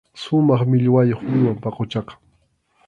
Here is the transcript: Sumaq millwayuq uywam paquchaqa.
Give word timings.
Sumaq 0.21 0.61
millwayuq 0.69 1.21
uywam 1.33 1.57
paquchaqa. 1.63 2.13